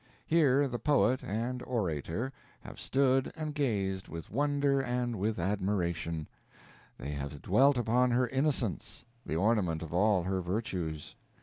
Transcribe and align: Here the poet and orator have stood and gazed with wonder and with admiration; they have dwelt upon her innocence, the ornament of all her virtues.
Here 0.25 0.67
the 0.67 0.79
poet 0.79 1.21
and 1.23 1.61
orator 1.61 2.33
have 2.61 2.79
stood 2.79 3.31
and 3.35 3.53
gazed 3.53 4.07
with 4.07 4.31
wonder 4.31 4.81
and 4.81 5.15
with 5.15 5.37
admiration; 5.37 6.27
they 6.97 7.11
have 7.11 7.39
dwelt 7.43 7.77
upon 7.77 8.09
her 8.09 8.27
innocence, 8.27 9.05
the 9.23 9.35
ornament 9.35 9.83
of 9.83 9.93
all 9.93 10.23
her 10.23 10.41
virtues. 10.41 11.13